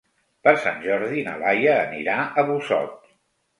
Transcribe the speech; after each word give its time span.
Per 0.45 0.53
Sant 0.63 0.81
Jordi 0.85 1.27
na 1.27 1.35
Laia 1.45 1.77
anirà 1.83 2.19
a 2.45 2.49
Busot. 2.51 2.99